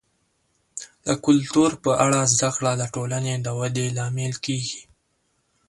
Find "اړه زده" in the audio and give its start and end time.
2.05-2.49